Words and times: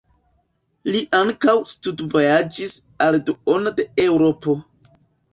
Li 0.93 1.01
ankaŭ 1.17 1.53
studvojaĝis 1.73 2.73
al 3.07 3.17
duono 3.27 3.75
de 3.81 3.85
Eŭropo. 4.07 4.57